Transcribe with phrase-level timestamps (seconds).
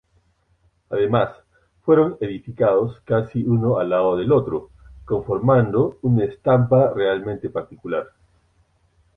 [0.89, 1.29] Además
[1.83, 4.71] fueron edificados casi uno al lado del otro,
[5.05, 8.07] conformando una estampa realmente particular.